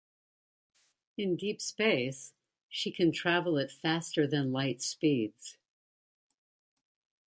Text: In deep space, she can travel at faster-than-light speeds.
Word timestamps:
In 1.15 1.35
deep 1.35 1.61
space, 1.61 2.33
she 2.69 2.89
can 2.91 3.11
travel 3.11 3.59
at 3.59 3.69
faster-than-light 3.71 4.81
speeds. 4.81 5.57